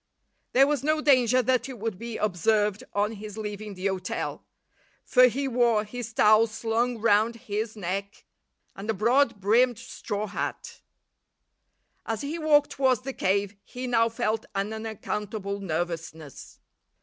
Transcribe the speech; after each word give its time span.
There 0.53 0.65
was 0.65 0.83
no 0.83 0.99
danger 0.99 1.43
that 1.43 1.69
it 1.69 1.77
would 1.77 1.99
be 1.99 2.17
observed 2.17 2.83
on 2.91 3.11
his 3.11 3.37
leaving 3.37 3.75
the 3.75 3.85
hotel; 3.85 4.43
for 5.03 5.25
he 5.27 5.47
wore 5.47 5.83
his 5.83 6.11
towels 6.11 6.49
slung 6.49 6.97
round 6.97 7.35
his 7.35 7.75
neck, 7.75 8.25
and 8.75 8.89
a 8.89 8.95
broad 8.95 9.39
brimmed 9.39 9.77
straw 9.77 10.25
hat. 10.25 10.81
As 12.03 12.21
he 12.21 12.39
walked 12.39 12.71
towards 12.71 13.01
the 13.01 13.13
cave 13.13 13.55
he 13.63 13.85
now 13.85 14.09
felt 14.09 14.47
an 14.55 14.73
unaccountable 14.73 15.59
nervousness. 15.59 16.57